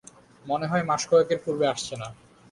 মনে 0.45 0.65
হয় 0.67 0.83
মাসকয়েকের 0.83 1.39
পূর্বে 1.43 1.65
আসছে 1.73 1.95
না। 2.01 2.07